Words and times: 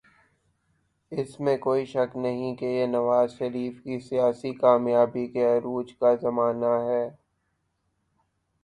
اس 1.11 1.39
میں 1.39 1.55
کوئی 1.57 1.85
شک 1.85 2.15
نہیں 2.17 2.55
کہ 2.55 2.65
یہ 2.67 2.85
نواز 2.87 3.37
شریف 3.37 3.83
کی 3.83 3.99
سیاسی 3.99 4.53
کامیابی 4.55 5.27
کے 5.27 5.45
عروج 5.57 5.93
کا 5.99 6.15
زمانہ 6.21 6.73
ہے۔ 6.87 7.07